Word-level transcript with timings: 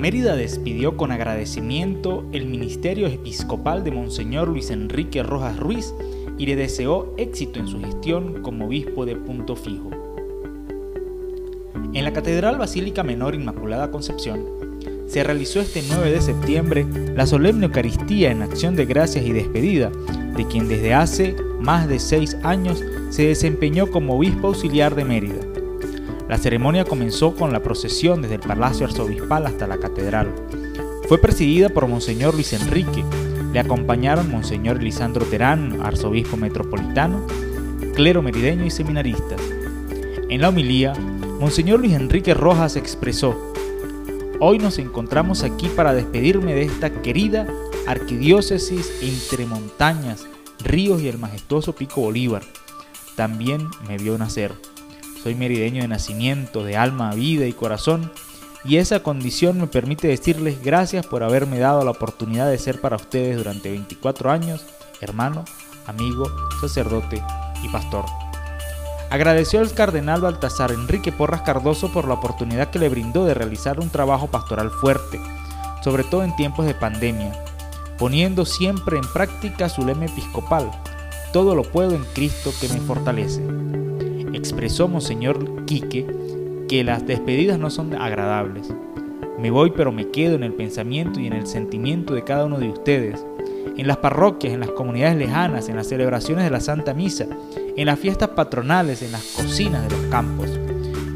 Mérida 0.00 0.34
despidió 0.34 0.96
con 0.96 1.12
agradecimiento 1.12 2.24
el 2.32 2.46
ministerio 2.46 3.06
episcopal 3.06 3.84
de 3.84 3.90
Monseñor 3.90 4.48
Luis 4.48 4.70
Enrique 4.70 5.22
Rojas 5.22 5.58
Ruiz 5.58 5.92
y 6.38 6.46
le 6.46 6.56
deseó 6.56 7.12
éxito 7.18 7.60
en 7.60 7.68
su 7.68 7.78
gestión 7.82 8.40
como 8.40 8.64
obispo 8.64 9.04
de 9.04 9.16
Punto 9.16 9.56
Fijo. 9.56 9.90
En 11.92 12.02
la 12.02 12.14
Catedral 12.14 12.56
Basílica 12.56 13.02
Menor 13.02 13.34
Inmaculada 13.34 13.90
Concepción 13.90 14.46
se 15.06 15.22
realizó 15.22 15.60
este 15.60 15.82
9 15.86 16.12
de 16.12 16.22
septiembre 16.22 16.86
la 17.14 17.26
solemne 17.26 17.66
Eucaristía 17.66 18.30
en 18.30 18.40
acción 18.40 18.76
de 18.76 18.86
gracias 18.86 19.26
y 19.26 19.32
despedida 19.32 19.92
de 20.34 20.46
quien 20.46 20.66
desde 20.66 20.94
hace 20.94 21.36
más 21.60 21.88
de 21.88 21.98
seis 21.98 22.38
años 22.42 22.82
se 23.10 23.26
desempeñó 23.26 23.90
como 23.90 24.16
obispo 24.16 24.46
auxiliar 24.46 24.94
de 24.94 25.04
Mérida. 25.04 25.49
La 26.30 26.38
ceremonia 26.38 26.84
comenzó 26.84 27.34
con 27.34 27.52
la 27.52 27.60
procesión 27.60 28.22
desde 28.22 28.36
el 28.36 28.40
Palacio 28.40 28.86
Arzobispal 28.86 29.46
hasta 29.46 29.66
la 29.66 29.78
Catedral. 29.78 30.32
Fue 31.08 31.18
presidida 31.18 31.70
por 31.70 31.88
Monseñor 31.88 32.34
Luis 32.34 32.52
Enrique, 32.52 33.04
le 33.52 33.58
acompañaron 33.58 34.30
Monseñor 34.30 34.80
Lisandro 34.80 35.26
Terán, 35.26 35.80
arzobispo 35.82 36.36
metropolitano, 36.36 37.26
clero 37.96 38.22
merideño 38.22 38.64
y 38.64 38.70
seminaristas. 38.70 39.40
En 40.28 40.42
la 40.42 40.50
homilía, 40.50 40.92
Monseñor 41.40 41.80
Luis 41.80 41.94
Enrique 41.94 42.32
Rojas 42.32 42.76
expresó, 42.76 43.52
Hoy 44.38 44.58
nos 44.58 44.78
encontramos 44.78 45.42
aquí 45.42 45.68
para 45.68 45.94
despedirme 45.94 46.54
de 46.54 46.62
esta 46.62 46.90
querida 47.02 47.48
arquidiócesis 47.88 48.88
entre 49.02 49.46
montañas, 49.46 50.28
ríos 50.62 51.02
y 51.02 51.08
el 51.08 51.18
majestuoso 51.18 51.74
Pico 51.74 52.02
Bolívar. 52.02 52.44
También 53.16 53.66
me 53.88 53.98
vio 53.98 54.16
nacer. 54.16 54.52
Soy 55.22 55.34
merideño 55.34 55.82
de 55.82 55.88
nacimiento, 55.88 56.64
de 56.64 56.76
alma, 56.76 57.14
vida 57.14 57.46
y 57.46 57.52
corazón, 57.52 58.12
y 58.64 58.76
esa 58.76 59.02
condición 59.02 59.58
me 59.58 59.66
permite 59.66 60.08
decirles 60.08 60.62
gracias 60.62 61.06
por 61.06 61.22
haberme 61.22 61.58
dado 61.58 61.84
la 61.84 61.92
oportunidad 61.92 62.50
de 62.50 62.58
ser 62.58 62.80
para 62.80 62.96
ustedes 62.96 63.36
durante 63.36 63.70
24 63.70 64.30
años 64.30 64.64
hermano, 65.00 65.44
amigo, 65.86 66.30
sacerdote 66.60 67.22
y 67.62 67.68
pastor. 67.68 68.04
Agradeció 69.10 69.60
al 69.60 69.72
cardenal 69.72 70.20
Baltasar 70.20 70.70
Enrique 70.70 71.10
Porras 71.10 71.42
Cardoso 71.42 71.92
por 71.92 72.06
la 72.06 72.14
oportunidad 72.14 72.70
que 72.70 72.78
le 72.78 72.88
brindó 72.88 73.24
de 73.24 73.34
realizar 73.34 73.80
un 73.80 73.90
trabajo 73.90 74.28
pastoral 74.28 74.70
fuerte, 74.70 75.20
sobre 75.82 76.04
todo 76.04 76.22
en 76.22 76.36
tiempos 76.36 76.66
de 76.66 76.74
pandemia, 76.74 77.32
poniendo 77.98 78.44
siempre 78.44 78.98
en 78.98 79.12
práctica 79.12 79.68
su 79.68 79.84
lema 79.84 80.06
episcopal, 80.06 80.70
todo 81.32 81.54
lo 81.54 81.64
puedo 81.64 81.94
en 81.94 82.04
Cristo 82.14 82.52
que 82.60 82.68
me 82.68 82.80
fortalece. 82.80 83.42
Expresó 84.32 84.88
Monseñor 84.88 85.64
Quique 85.64 86.06
que 86.68 86.84
las 86.84 87.06
despedidas 87.06 87.58
no 87.58 87.68
son 87.68 87.94
agradables. 87.94 88.72
Me 89.40 89.50
voy 89.50 89.72
pero 89.74 89.90
me 89.90 90.08
quedo 90.10 90.36
en 90.36 90.44
el 90.44 90.52
pensamiento 90.52 91.18
y 91.18 91.26
en 91.26 91.32
el 91.32 91.46
sentimiento 91.46 92.14
de 92.14 92.22
cada 92.22 92.44
uno 92.44 92.58
de 92.58 92.68
ustedes, 92.68 93.24
en 93.76 93.86
las 93.86 93.96
parroquias, 93.96 94.52
en 94.52 94.60
las 94.60 94.70
comunidades 94.70 95.16
lejanas, 95.16 95.68
en 95.68 95.76
las 95.76 95.88
celebraciones 95.88 96.44
de 96.44 96.50
la 96.50 96.60
Santa 96.60 96.94
Misa, 96.94 97.26
en 97.76 97.86
las 97.86 97.98
fiestas 97.98 98.28
patronales, 98.30 99.02
en 99.02 99.12
las 99.12 99.24
cocinas 99.36 99.82
de 99.88 99.96
los 99.96 100.06
campos. 100.06 100.48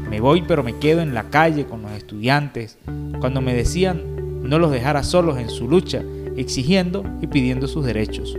Me 0.09 0.19
voy 0.19 0.43
pero 0.47 0.63
me 0.63 0.77
quedo 0.77 1.01
en 1.01 1.13
la 1.13 1.29
calle 1.29 1.65
con 1.65 1.83
los 1.83 1.91
estudiantes, 1.91 2.77
cuando 3.19 3.41
me 3.41 3.53
decían 3.53 4.15
no 4.43 4.59
los 4.59 4.71
dejara 4.71 5.03
solos 5.03 5.37
en 5.37 5.49
su 5.49 5.69
lucha, 5.69 6.03
exigiendo 6.35 7.03
y 7.21 7.27
pidiendo 7.27 7.67
sus 7.67 7.85
derechos. 7.85 8.35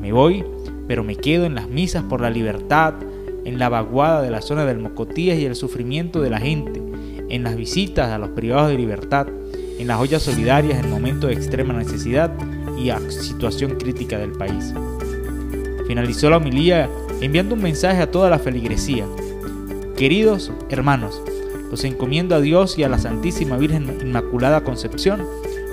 Me 0.00 0.12
voy 0.12 0.44
pero 0.86 1.04
me 1.04 1.14
quedo 1.14 1.44
en 1.44 1.54
las 1.54 1.68
misas 1.68 2.02
por 2.02 2.20
la 2.20 2.30
libertad, 2.30 2.94
en 3.44 3.58
la 3.58 3.68
vaguada 3.68 4.22
de 4.22 4.30
la 4.30 4.42
zona 4.42 4.64
del 4.64 4.78
Mocotías 4.78 5.38
y 5.38 5.46
el 5.46 5.56
sufrimiento 5.56 6.20
de 6.20 6.30
la 6.30 6.38
gente, 6.38 6.82
en 7.28 7.42
las 7.42 7.56
visitas 7.56 8.10
a 8.10 8.18
los 8.18 8.30
privados 8.30 8.70
de 8.70 8.76
libertad, 8.76 9.26
en 9.78 9.86
las 9.86 9.98
ollas 10.00 10.22
solidarias 10.22 10.82
en 10.82 10.90
momentos 10.90 11.30
de 11.30 11.36
extrema 11.36 11.72
necesidad 11.72 12.32
y 12.78 12.90
situación 13.10 13.76
crítica 13.76 14.18
del 14.18 14.32
país. 14.32 14.74
Finalizó 15.86 16.30
la 16.30 16.38
homilía 16.38 16.88
enviando 17.20 17.54
un 17.54 17.62
mensaje 17.62 18.02
a 18.02 18.10
toda 18.10 18.30
la 18.30 18.38
feligresía. 18.38 19.06
Queridos 19.96 20.52
hermanos, 20.68 21.22
los 21.70 21.84
encomiendo 21.84 22.34
a 22.34 22.40
Dios 22.40 22.78
y 22.78 22.84
a 22.84 22.88
la 22.88 22.98
Santísima 22.98 23.56
Virgen 23.56 23.98
Inmaculada 24.02 24.64
Concepción 24.64 25.24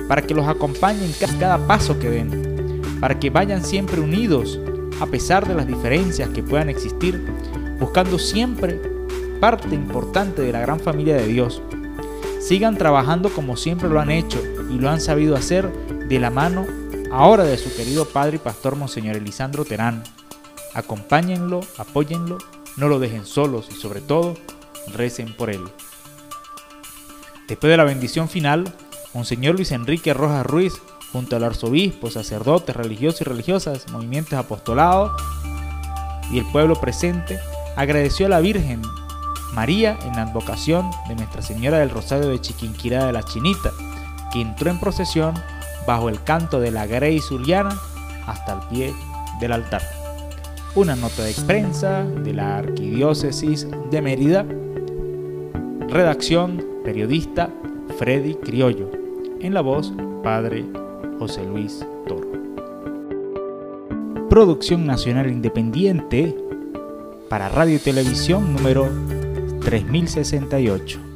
para 0.08 0.22
que 0.22 0.34
los 0.34 0.47
acompañen 0.47 1.12
cada 1.40 1.68
paso 1.68 2.00
que 2.00 2.09
den, 2.09 2.81
para 3.00 3.19
que 3.19 3.30
vayan 3.30 3.63
siempre 3.63 4.00
unidos 4.00 4.59
a 5.00 5.06
pesar 5.08 5.47
de 5.47 5.56
las 5.56 5.68
diferencias 5.68 6.30
que 6.30 6.44
puedan 6.44 6.69
existir 6.69 7.25
buscando 7.80 8.18
siempre 8.18 8.81
parte 9.40 9.74
importante 9.75 10.41
de 10.41 10.52
la 10.52 10.62
gran 10.62 10.80
familia 10.80 11.16
de 11.16 11.28
Dios. 11.28 11.62
Sigan 12.41 12.78
trabajando 12.78 13.30
como 13.30 13.57
siempre 13.57 13.90
lo 13.90 14.00
han 14.00 14.12
hecho 14.12 14.41
y 14.69 14.80
lo 14.80 14.90
han 14.90 15.02
sabido 15.02 15.36
hacer 15.36 15.72
de 16.07 16.19
la 16.19 16.30
mano 16.30 16.66
ahora 17.12 17.44
de 17.44 17.57
su 17.57 17.74
querido 17.75 18.06
padre 18.06 18.38
y 18.38 18.40
pastor 18.40 18.75
Monseñor 18.75 19.16
Elisandro 19.16 19.66
Terán. 19.66 20.03
Acompáñenlo, 20.74 21.62
apóyenlo, 21.78 22.38
no 22.78 22.88
lo 22.88 23.00
dejen 23.00 23.25
solos 23.25 23.68
y 23.72 23.75
sobre 23.75 24.02
todo, 24.02 24.36
recen 24.94 25.34
por 25.34 25.50
él. 25.50 25.63
Después 27.47 27.72
de 27.72 27.78
la 27.78 27.84
bendición 27.84 28.30
final, 28.30 28.74
Monseñor 29.13 29.56
Luis 29.56 29.72
Enrique 29.72 30.13
Rojas 30.13 30.46
Ruiz, 30.46 30.74
junto 31.18 31.36
al 31.36 31.44
arzobispo, 31.46 32.12
sacerdotes, 32.12 32.76
religiosos 32.76 33.22
y 33.22 33.24
religiosas, 33.24 33.92
movimientos 33.92 34.34
apostolados 34.34 35.20
y 36.32 36.38
el 36.38 36.46
pueblo 36.52 36.76
presente, 36.76 37.40
agradeció 37.76 38.28
a 38.28 38.30
la 38.30 38.40
Virgen 38.40 38.84
María 39.54 39.98
en 40.04 40.16
la 40.16 40.22
advocación 40.22 40.92
de 41.08 41.16
Nuestra 41.16 41.42
Señora 41.42 41.80
del 41.80 41.90
Rosario 41.90 42.30
de 42.30 42.40
Chiquinquirá 42.40 43.08
de 43.08 43.14
la 43.14 43.24
Chinita, 43.24 43.72
que 44.32 44.42
entró 44.42 44.70
en 44.70 44.80
procesión 44.80 45.34
bajo 45.88 46.10
el 46.10 46.22
canto 46.24 46.60
de 46.60 46.70
la 46.70 46.86
Grey 46.86 47.20
Zuliana 47.20 47.76
hasta 48.28 48.54
el 48.54 48.60
pie 48.68 48.94
del 49.40 49.54
altar. 49.54 49.82
Una 50.76 50.96
nota 50.96 51.24
de 51.24 51.34
prensa 51.48 52.04
de 52.04 52.34
la 52.34 52.58
Arquidiócesis 52.58 53.68
de 53.90 54.02
Mérida. 54.04 54.46
Redacción 55.90 56.64
periodista 56.84 57.50
Freddy 57.98 58.36
Criollo. 58.36 58.92
En 59.40 59.56
la 59.56 59.62
voz, 59.62 59.92
Padre 60.22 60.66
José 61.20 61.46
Luis 61.46 61.86
Toro. 62.08 62.28
Producción 64.30 64.86
Nacional 64.86 65.32
Independiente 65.32 66.36
para 67.30 67.50
Radio 67.50 67.76
y 67.76 67.80
Televisión 67.80 68.54
número 68.54 68.90
3068. 69.62 71.06